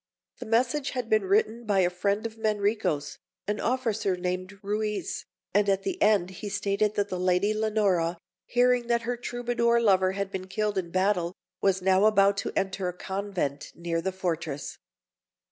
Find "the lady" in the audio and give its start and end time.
7.09-7.53